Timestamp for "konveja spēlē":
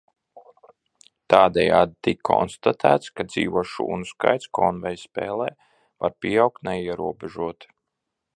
4.61-5.51